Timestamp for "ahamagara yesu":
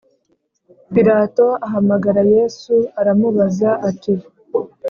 1.65-2.75